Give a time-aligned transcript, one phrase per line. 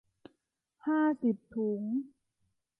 [0.85, 1.83] ห้าสิบถุง